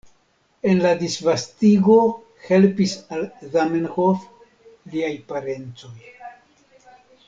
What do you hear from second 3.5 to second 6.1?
Zamenhof liaj parencoj.